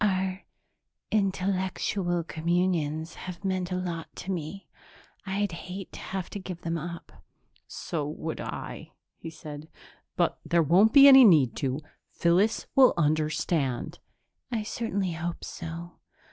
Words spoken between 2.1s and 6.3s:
communions have meant a lot to me. I'd hate to have